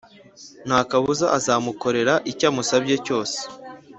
ntakabuza 0.67 1.25
azamukorera 1.37 2.13
icyamusabye 2.31 2.95
cyose. 3.05 3.39